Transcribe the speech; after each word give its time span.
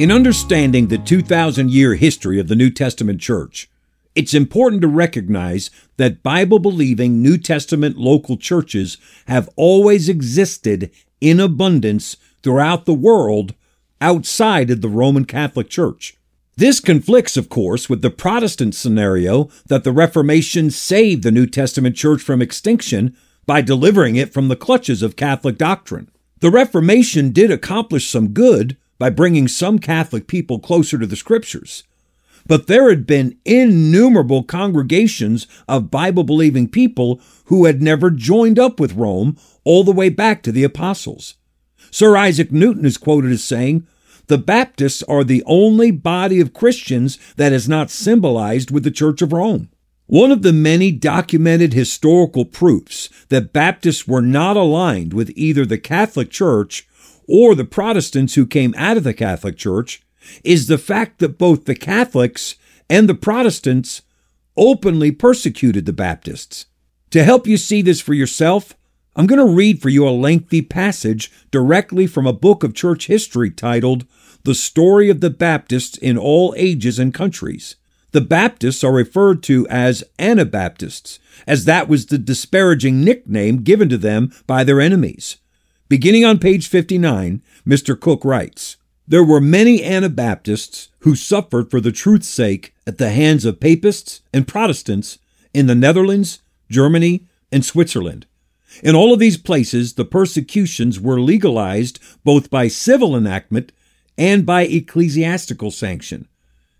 In 0.00 0.10
understanding 0.10 0.86
the 0.86 0.96
2,000 0.96 1.70
year 1.70 1.94
history 1.94 2.40
of 2.40 2.48
the 2.48 2.56
New 2.56 2.70
Testament 2.70 3.20
church, 3.20 3.68
it's 4.14 4.32
important 4.32 4.80
to 4.80 4.88
recognize 4.88 5.70
that 5.98 6.22
Bible 6.22 6.58
believing 6.58 7.20
New 7.20 7.36
Testament 7.36 7.98
local 7.98 8.38
churches 8.38 8.96
have 9.26 9.50
always 9.56 10.08
existed 10.08 10.90
in 11.20 11.38
abundance 11.38 12.16
throughout 12.42 12.86
the 12.86 12.94
world 12.94 13.52
outside 14.00 14.70
of 14.70 14.80
the 14.80 14.88
Roman 14.88 15.26
Catholic 15.26 15.68
Church. 15.68 16.16
This 16.56 16.80
conflicts, 16.80 17.36
of 17.36 17.50
course, 17.50 17.90
with 17.90 18.00
the 18.00 18.08
Protestant 18.08 18.74
scenario 18.74 19.50
that 19.66 19.84
the 19.84 19.92
Reformation 19.92 20.70
saved 20.70 21.24
the 21.24 21.30
New 21.30 21.46
Testament 21.46 21.94
church 21.94 22.22
from 22.22 22.40
extinction 22.40 23.14
by 23.44 23.60
delivering 23.60 24.16
it 24.16 24.32
from 24.32 24.48
the 24.48 24.56
clutches 24.56 25.02
of 25.02 25.16
Catholic 25.16 25.58
doctrine. 25.58 26.10
The 26.38 26.50
Reformation 26.50 27.32
did 27.32 27.50
accomplish 27.50 28.08
some 28.08 28.28
good 28.28 28.78
by 29.00 29.08
bringing 29.08 29.48
some 29.48 29.78
Catholic 29.78 30.26
people 30.26 30.58
closer 30.58 30.98
to 30.98 31.06
the 31.06 31.16
Scriptures. 31.16 31.84
But 32.46 32.66
there 32.66 32.90
had 32.90 33.06
been 33.06 33.38
innumerable 33.46 34.42
congregations 34.42 35.46
of 35.66 35.90
Bible 35.90 36.22
believing 36.22 36.68
people 36.68 37.18
who 37.46 37.64
had 37.64 37.80
never 37.80 38.10
joined 38.10 38.58
up 38.58 38.78
with 38.78 38.94
Rome 38.94 39.38
all 39.64 39.84
the 39.84 39.90
way 39.90 40.10
back 40.10 40.42
to 40.42 40.52
the 40.52 40.64
apostles. 40.64 41.34
Sir 41.90 42.14
Isaac 42.14 42.52
Newton 42.52 42.84
is 42.84 42.98
quoted 42.98 43.32
as 43.32 43.42
saying, 43.42 43.86
The 44.26 44.38
Baptists 44.38 45.02
are 45.04 45.24
the 45.24 45.42
only 45.46 45.90
body 45.90 46.38
of 46.38 46.52
Christians 46.52 47.18
that 47.36 47.54
is 47.54 47.68
not 47.68 47.90
symbolized 47.90 48.70
with 48.70 48.84
the 48.84 48.90
Church 48.90 49.22
of 49.22 49.32
Rome. 49.32 49.70
One 50.06 50.30
of 50.30 50.42
the 50.42 50.52
many 50.52 50.92
documented 50.92 51.72
historical 51.72 52.44
proofs 52.44 53.08
that 53.30 53.54
Baptists 53.54 54.06
were 54.06 54.22
not 54.22 54.58
aligned 54.58 55.14
with 55.14 55.32
either 55.36 55.64
the 55.64 55.78
Catholic 55.78 56.30
Church 56.30 56.86
or 57.30 57.54
the 57.54 57.64
Protestants 57.64 58.34
who 58.34 58.44
came 58.44 58.74
out 58.76 58.96
of 58.96 59.04
the 59.04 59.14
Catholic 59.14 59.56
Church 59.56 60.02
is 60.42 60.66
the 60.66 60.78
fact 60.78 61.20
that 61.20 61.38
both 61.38 61.64
the 61.64 61.76
Catholics 61.76 62.56
and 62.88 63.08
the 63.08 63.14
Protestants 63.14 64.02
openly 64.56 65.12
persecuted 65.12 65.86
the 65.86 65.92
Baptists. 65.92 66.66
To 67.10 67.22
help 67.22 67.46
you 67.46 67.56
see 67.56 67.82
this 67.82 68.00
for 68.00 68.14
yourself, 68.14 68.74
I'm 69.14 69.26
going 69.26 69.44
to 69.44 69.54
read 69.54 69.80
for 69.80 69.88
you 69.88 70.08
a 70.08 70.10
lengthy 70.10 70.60
passage 70.60 71.30
directly 71.52 72.08
from 72.08 72.26
a 72.26 72.32
book 72.32 72.64
of 72.64 72.74
church 72.74 73.06
history 73.06 73.50
titled 73.50 74.06
The 74.42 74.54
Story 74.54 75.08
of 75.08 75.20
the 75.20 75.30
Baptists 75.30 75.96
in 75.96 76.18
All 76.18 76.52
Ages 76.56 76.98
and 76.98 77.14
Countries. 77.14 77.76
The 78.10 78.20
Baptists 78.20 78.82
are 78.82 78.92
referred 78.92 79.44
to 79.44 79.68
as 79.68 80.02
Anabaptists, 80.18 81.20
as 81.46 81.64
that 81.64 81.88
was 81.88 82.06
the 82.06 82.18
disparaging 82.18 83.04
nickname 83.04 83.62
given 83.62 83.88
to 83.88 83.98
them 83.98 84.32
by 84.48 84.64
their 84.64 84.80
enemies. 84.80 85.36
Beginning 85.90 86.24
on 86.24 86.38
page 86.38 86.68
59, 86.68 87.42
Mr. 87.66 87.98
Cook 87.98 88.24
writes, 88.24 88.76
There 89.08 89.24
were 89.24 89.40
many 89.40 89.82
Anabaptists 89.82 90.88
who 91.00 91.16
suffered 91.16 91.68
for 91.68 91.80
the 91.80 91.90
truth's 91.90 92.28
sake 92.28 92.72
at 92.86 92.98
the 92.98 93.10
hands 93.10 93.44
of 93.44 93.58
papists 93.58 94.20
and 94.32 94.46
Protestants 94.46 95.18
in 95.52 95.66
the 95.66 95.74
Netherlands, 95.74 96.42
Germany, 96.70 97.26
and 97.50 97.64
Switzerland. 97.64 98.26
In 98.84 98.94
all 98.94 99.12
of 99.12 99.18
these 99.18 99.36
places, 99.36 99.94
the 99.94 100.04
persecutions 100.04 101.00
were 101.00 101.20
legalized 101.20 101.98
both 102.22 102.50
by 102.50 102.68
civil 102.68 103.16
enactment 103.16 103.72
and 104.16 104.46
by 104.46 104.62
ecclesiastical 104.62 105.72
sanction. 105.72 106.28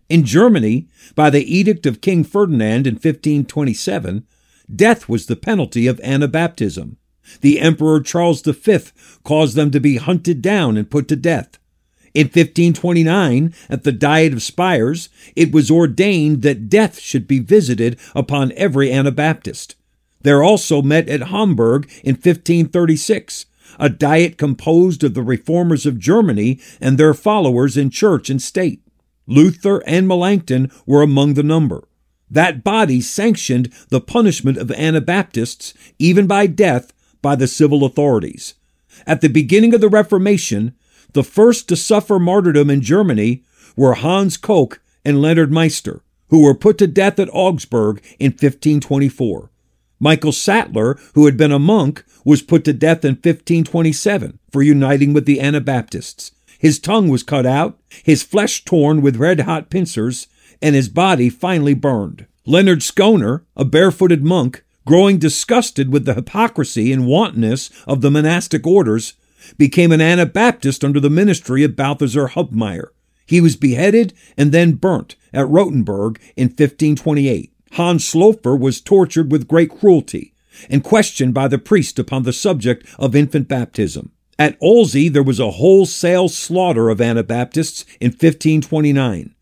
In 0.09 0.25
Germany, 0.25 0.87
by 1.17 1.31
the 1.31 1.53
edict 1.53 1.85
of 1.85 2.01
King 2.01 2.23
Ferdinand 2.23 2.87
in 2.87 2.95
1527, 2.95 4.25
death 4.73 5.09
was 5.09 5.27
the 5.27 5.35
penalty 5.35 5.89
of 5.89 5.99
Anabaptism. 5.99 6.95
The 7.41 7.61
Emperor 7.61 8.01
Charles 8.01 8.43
V 8.43 8.79
caused 9.25 9.57
them 9.57 9.71
to 9.71 9.81
be 9.81 9.97
hunted 9.97 10.43
down 10.43 10.77
and 10.77 10.91
put 10.91 11.09
to 11.09 11.17
death. 11.17 11.59
In 12.13 12.27
1529, 12.27 13.55
at 13.69 13.85
the 13.85 13.93
Diet 13.93 14.33
of 14.33 14.43
Spires, 14.43 15.09
it 15.37 15.53
was 15.53 15.71
ordained 15.71 16.43
that 16.43 16.69
death 16.69 16.99
should 16.99 17.29
be 17.29 17.39
visited 17.39 17.99
upon 18.17 18.53
every 18.57 18.91
Anabaptist. 18.93 19.77
There 20.23 20.43
also 20.43 20.83
met 20.83 21.09
at 21.09 21.29
Hamburg 21.29 21.89
in 22.03 22.15
1536 22.15 23.47
a 23.79 23.89
diet 23.89 24.37
composed 24.37 25.05
of 25.05 25.15
the 25.15 25.23
reformers 25.23 25.87
of 25.87 25.99
Germany 25.99 26.61
and 26.81 26.99
their 26.99 27.15
followers 27.15 27.77
in 27.77 27.91
church 27.91 28.29
and 28.29 28.43
state. 28.43 28.83
Luther 29.27 29.83
and 29.87 30.09
Melanchthon 30.09 30.71
were 30.87 31.03
among 31.03 31.35
the 31.35 31.43
number. 31.43 31.87
That 32.29 32.65
body 32.65 33.01
sanctioned 33.01 33.73
the 33.89 34.01
punishment 34.01 34.59
of 34.59 34.71
Anabaptists, 34.73 35.73
even 35.99 36.27
by 36.27 36.47
death, 36.47 36.93
by 37.23 37.37
the 37.37 37.47
civil 37.47 37.85
authorities. 37.85 38.55
At 39.07 39.21
the 39.21 39.29
beginning 39.29 39.75
of 39.75 39.81
the 39.81 39.89
Reformation, 39.89 40.75
the 41.13 41.25
first 41.25 41.69
to 41.69 41.77
suffer 41.77 42.19
martyrdom 42.19 42.71
in 42.71 42.81
Germany 42.81 43.43
were 43.77 43.95
Hans 43.95 44.37
Koch 44.37 44.81
and 45.05 45.21
Leonard 45.21 45.51
Meister, 45.51 46.03
who 46.29 46.43
were 46.43 46.55
put 46.55 46.79
to 46.79 46.87
death 46.87 47.19
at 47.19 47.33
Augsburg 47.33 48.03
in 48.19 48.33
1524. 48.33 49.51
Michael 49.99 50.33
Sattler, 50.33 50.99
who 51.15 51.27
had 51.27 51.37
been 51.37 51.53
a 51.53 51.59
monk, 51.59 52.05
was 52.25 52.43
put 52.43 52.65
to 52.65 52.73
death 52.73 53.05
in 53.05 53.13
1527 53.13 54.39
for 54.51 54.63
uniting 54.63 55.13
with 55.13 55.27
the 55.27 55.41
Anabaptists. 55.41 56.33
His 56.59 56.79
tongue 56.79 57.09
was 57.09 57.23
cut 57.23 57.47
out, 57.47 57.79
his 58.05 58.23
flesh 58.23 58.65
torn 58.65 59.03
with 59.03 59.17
red 59.17 59.41
hot 59.41 59.71
pincers, 59.71 60.27
and 60.63 60.75
his 60.75 60.89
body 60.89 61.29
finally 61.31 61.75
burned. 61.75 62.27
Leonard 62.47 62.81
Schoner, 62.81 63.43
a 63.57 63.65
barefooted 63.65 64.25
monk, 64.25 64.65
growing 64.87 65.19
disgusted 65.19 65.93
with 65.93 66.05
the 66.05 66.15
hypocrisy 66.15 66.93
and 66.93 67.07
wantonness 67.07 67.71
of 67.87 68.01
the 68.01 68.11
monastic 68.11 68.67
orders, 68.67 69.15
became 69.57 69.93
an 69.93 70.01
Anabaptist 70.01 70.85
under 70.85 71.01
the 71.01 71.11
ministry 71.11 71.65
of 71.65 71.77
Balthasar 71.77 72.29
Hubmaier. 72.29 72.89
He 73.27 73.41
was 73.41 73.57
beheaded 73.57 74.13
and 74.37 74.53
then 74.53 74.73
burnt 74.73 75.17
at 75.33 75.49
Rothenburg 75.49 76.21
in 76.37 76.49
1528. 76.49 77.53
Hans 77.73 78.05
Sloper 78.05 78.57
was 78.57 78.81
tortured 78.81 79.31
with 79.31 79.49
great 79.49 79.71
cruelty 79.71 80.35
and 80.69 80.83
questioned 80.83 81.33
by 81.33 81.49
the 81.49 81.59
priest 81.59 81.99
upon 81.99 82.25
the 82.25 82.33
subject 82.33 82.87
of 82.99 83.15
infant 83.15 83.49
baptism. 83.49 84.11
At 84.39 84.59
Alzey, 84.61 85.13
there 85.13 85.23
was 85.23 85.39
a 85.39 85.53
wholesale 85.53 86.29
slaughter 86.29 86.91
of 86.91 87.01
Anabaptists 87.01 87.85
in 88.01 88.09
1529. 88.09 89.35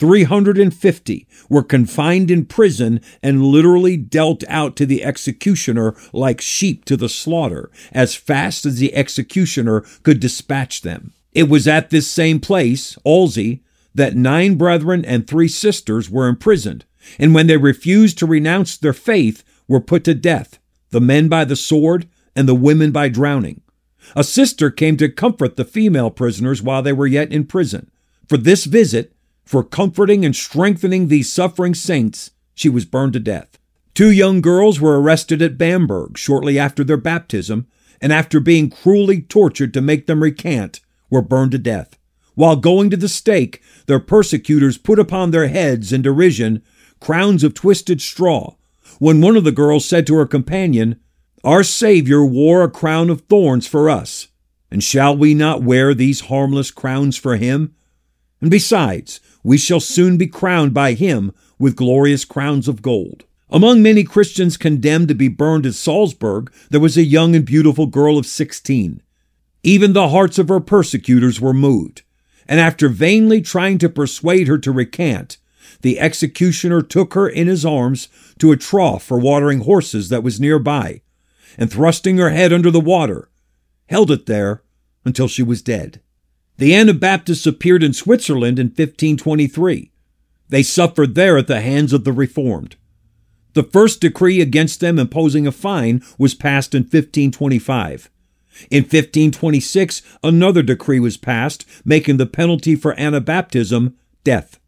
350 0.00 1.28
were 1.50 1.62
confined 1.62 2.30
in 2.30 2.46
prison 2.46 3.00
and 3.22 3.44
literally 3.44 3.98
dealt 3.98 4.42
out 4.48 4.74
to 4.76 4.86
the 4.86 5.04
executioner 5.04 5.94
like 6.12 6.40
sheep 6.40 6.86
to 6.86 6.96
the 6.96 7.08
slaughter, 7.08 7.70
as 7.92 8.14
fast 8.14 8.64
as 8.64 8.78
the 8.78 8.94
executioner 8.94 9.82
could 10.02 10.18
dispatch 10.18 10.80
them. 10.80 11.12
It 11.32 11.50
was 11.50 11.68
at 11.68 11.90
this 11.90 12.10
same 12.10 12.40
place, 12.40 12.96
Alzey, 13.06 13.60
that 13.94 14.16
nine 14.16 14.56
brethren 14.56 15.04
and 15.04 15.26
three 15.26 15.48
sisters 15.48 16.08
were 16.08 16.28
imprisoned, 16.28 16.86
and 17.18 17.34
when 17.34 17.46
they 17.46 17.58
refused 17.58 18.18
to 18.18 18.26
renounce 18.26 18.76
their 18.76 18.92
faith, 18.92 19.44
were 19.68 19.80
put 19.80 20.02
to 20.04 20.14
death, 20.14 20.58
the 20.90 21.00
men 21.00 21.28
by 21.28 21.44
the 21.44 21.54
sword 21.54 22.08
and 22.34 22.48
the 22.48 22.54
women 22.54 22.90
by 22.90 23.08
drowning. 23.08 23.60
A 24.16 24.24
sister 24.24 24.70
came 24.70 24.96
to 24.96 25.08
comfort 25.08 25.56
the 25.56 25.64
female 25.64 26.10
prisoners 26.10 26.62
while 26.62 26.82
they 26.82 26.92
were 26.92 27.06
yet 27.06 27.32
in 27.32 27.44
prison. 27.44 27.90
For 28.26 28.36
this 28.36 28.64
visit, 28.64 29.12
for 29.50 29.64
comforting 29.64 30.24
and 30.24 30.36
strengthening 30.36 31.08
these 31.08 31.28
suffering 31.28 31.74
saints, 31.74 32.30
she 32.54 32.68
was 32.68 32.84
burned 32.84 33.12
to 33.12 33.18
death. 33.18 33.58
Two 33.94 34.12
young 34.12 34.40
girls 34.40 34.80
were 34.80 35.02
arrested 35.02 35.42
at 35.42 35.58
Bamberg 35.58 36.16
shortly 36.16 36.56
after 36.56 36.84
their 36.84 36.96
baptism, 36.96 37.66
and 38.00 38.12
after 38.12 38.38
being 38.38 38.70
cruelly 38.70 39.20
tortured 39.20 39.74
to 39.74 39.80
make 39.80 40.06
them 40.06 40.22
recant, 40.22 40.78
were 41.10 41.20
burned 41.20 41.50
to 41.50 41.58
death. 41.58 41.98
While 42.36 42.54
going 42.54 42.90
to 42.90 42.96
the 42.96 43.08
stake, 43.08 43.60
their 43.86 43.98
persecutors 43.98 44.78
put 44.78 45.00
upon 45.00 45.32
their 45.32 45.48
heads 45.48 45.92
in 45.92 46.00
derision 46.00 46.62
crowns 47.00 47.42
of 47.42 47.52
twisted 47.52 48.00
straw, 48.00 48.54
when 49.00 49.20
one 49.20 49.36
of 49.36 49.42
the 49.42 49.50
girls 49.50 49.84
said 49.84 50.06
to 50.06 50.14
her 50.14 50.26
companion, 50.26 51.00
Our 51.42 51.64
Savior 51.64 52.24
wore 52.24 52.62
a 52.62 52.70
crown 52.70 53.10
of 53.10 53.22
thorns 53.22 53.66
for 53.66 53.90
us, 53.90 54.28
and 54.70 54.80
shall 54.80 55.16
we 55.16 55.34
not 55.34 55.64
wear 55.64 55.92
these 55.92 56.20
harmless 56.20 56.70
crowns 56.70 57.16
for 57.16 57.34
him? 57.34 57.74
And 58.40 58.50
besides, 58.50 59.20
we 59.42 59.58
shall 59.58 59.80
soon 59.80 60.16
be 60.16 60.26
crowned 60.26 60.74
by 60.74 60.94
him 60.94 61.32
with 61.58 61.76
glorious 61.76 62.24
crowns 62.24 62.68
of 62.68 62.82
gold. 62.82 63.24
Among 63.50 63.82
many 63.82 64.04
Christians 64.04 64.56
condemned 64.56 65.08
to 65.08 65.14
be 65.14 65.28
burned 65.28 65.66
at 65.66 65.74
Salzburg, 65.74 66.52
there 66.70 66.80
was 66.80 66.96
a 66.96 67.02
young 67.02 67.34
and 67.34 67.44
beautiful 67.44 67.86
girl 67.86 68.16
of 68.16 68.26
sixteen. 68.26 69.02
Even 69.62 69.92
the 69.92 70.08
hearts 70.08 70.38
of 70.38 70.48
her 70.48 70.60
persecutors 70.60 71.40
were 71.40 71.52
moved, 71.52 72.02
and 72.48 72.60
after 72.60 72.88
vainly 72.88 73.40
trying 73.40 73.76
to 73.78 73.88
persuade 73.88 74.48
her 74.48 74.56
to 74.58 74.72
recant, 74.72 75.36
the 75.82 75.98
executioner 75.98 76.80
took 76.80 77.14
her 77.14 77.28
in 77.28 77.46
his 77.46 77.64
arms 77.64 78.08
to 78.38 78.52
a 78.52 78.56
trough 78.56 79.02
for 79.02 79.18
watering 79.18 79.60
horses 79.60 80.08
that 80.08 80.22
was 80.22 80.40
nearby, 80.40 81.02
and 81.58 81.70
thrusting 81.70 82.18
her 82.18 82.30
head 82.30 82.52
under 82.52 82.70
the 82.70 82.80
water, 82.80 83.28
held 83.88 84.10
it 84.10 84.26
there 84.26 84.62
until 85.04 85.28
she 85.28 85.42
was 85.42 85.60
dead. 85.60 86.00
The 86.60 86.74
Anabaptists 86.74 87.46
appeared 87.46 87.82
in 87.82 87.94
Switzerland 87.94 88.58
in 88.58 88.66
1523. 88.66 89.90
They 90.50 90.62
suffered 90.62 91.14
there 91.14 91.38
at 91.38 91.46
the 91.46 91.62
hands 91.62 91.94
of 91.94 92.04
the 92.04 92.12
Reformed. 92.12 92.76
The 93.54 93.62
first 93.62 94.02
decree 94.02 94.42
against 94.42 94.80
them 94.80 94.98
imposing 94.98 95.46
a 95.46 95.52
fine 95.52 96.02
was 96.18 96.34
passed 96.34 96.74
in 96.74 96.82
1525. 96.82 98.10
In 98.70 98.82
1526, 98.82 100.02
another 100.22 100.62
decree 100.62 101.00
was 101.00 101.16
passed 101.16 101.64
making 101.82 102.18
the 102.18 102.26
penalty 102.26 102.76
for 102.76 102.94
Anabaptism 102.96 103.94
death. 104.22 104.60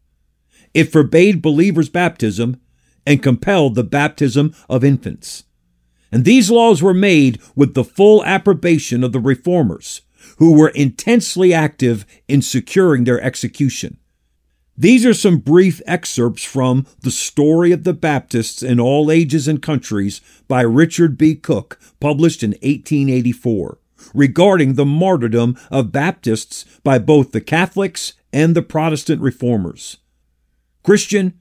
It 0.73 0.91
forbade 0.91 1.43
believers' 1.43 1.89
baptism 1.89 2.59
and 3.05 3.21
compelled 3.21 3.75
the 3.75 3.83
baptism 3.83 4.55
of 4.67 4.83
infants. 4.83 5.43
And 6.11 6.25
these 6.25 6.49
laws 6.49 6.81
were 6.81 6.95
made 6.95 7.39
with 7.55 7.75
the 7.75 7.83
full 7.83 8.25
approbation 8.25 9.03
of 9.03 9.11
the 9.11 9.19
reformers, 9.19 10.01
who 10.37 10.53
were 10.53 10.69
intensely 10.69 11.53
active 11.53 12.05
in 12.27 12.41
securing 12.41 13.03
their 13.03 13.21
execution. 13.21 13.97
These 14.75 15.05
are 15.05 15.13
some 15.13 15.37
brief 15.37 15.81
excerpts 15.85 16.43
from 16.43 16.87
The 17.01 17.11
Story 17.11 17.71
of 17.71 17.83
the 17.83 17.93
Baptists 17.93 18.63
in 18.63 18.79
All 18.79 19.11
Ages 19.11 19.47
and 19.47 19.61
Countries 19.61 20.19
by 20.47 20.61
Richard 20.61 21.15
B. 21.15 21.35
Cook, 21.35 21.79
published 21.99 22.41
in 22.41 22.51
1884, 22.51 23.77
regarding 24.15 24.73
the 24.73 24.85
martyrdom 24.85 25.57
of 25.69 25.91
Baptists 25.91 26.65
by 26.83 26.97
both 26.97 27.31
the 27.31 27.41
Catholics 27.41 28.13
and 28.31 28.55
the 28.55 28.63
Protestant 28.63 29.21
reformers. 29.21 29.97
Christian, 30.83 31.39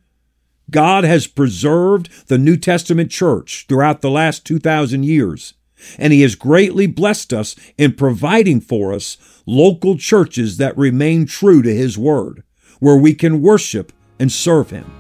God 0.71 1.05
has 1.05 1.27
preserved 1.27 2.29
the 2.29 2.39
New 2.39 2.59
Testament 2.59 3.11
church 3.11 3.65
throughout 3.67 4.03
the 4.03 4.11
last 4.11 4.45
2,000 4.45 5.05
years, 5.05 5.55
and 5.99 6.13
He 6.13 6.23
has 6.23 6.35
greatly 6.35 6.87
blessed 6.87 7.33
us 7.33 7.57
in 7.79 7.95
providing 7.95 8.61
for 8.61 8.93
us 8.93 9.17
local 9.47 9.97
churches 9.97 10.57
that 10.59 10.77
remain 10.77 11.27
true 11.27 11.63
to 11.63 11.75
His 11.75 11.99
Word, 11.99 12.43
where 12.81 12.97
we 12.97 13.15
can 13.15 13.43
worship 13.43 13.93
and 14.19 14.31
serve 14.31 14.71
Him. 14.71 14.91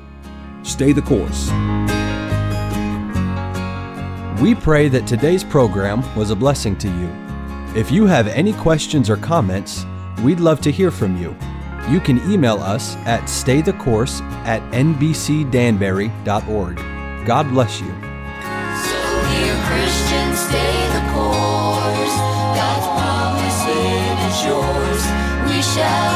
Stay 0.62 0.92
the 0.92 1.02
course. 1.02 1.50
We 4.40 4.54
pray 4.54 4.88
that 4.88 5.06
today's 5.06 5.44
program 5.44 6.02
was 6.16 6.30
a 6.30 6.36
blessing 6.36 6.76
to 6.78 6.88
you. 6.88 7.78
If 7.78 7.90
you 7.90 8.06
have 8.06 8.26
any 8.26 8.52
questions 8.52 9.08
or 9.08 9.16
comments, 9.16 9.84
we'd 10.22 10.40
love 10.40 10.60
to 10.62 10.70
hear 10.70 10.90
from 10.90 11.16
you 11.16 11.36
you 11.88 12.00
can 12.00 12.18
email 12.30 12.62
us 12.62 12.96
at 12.98 13.22
staythecourse 13.24 14.20
at 14.44 14.62
nbcdanbury.org. 14.72 16.76
God 17.26 17.48
bless 17.50 17.80
you. 17.80 18.11
show. 25.74 26.11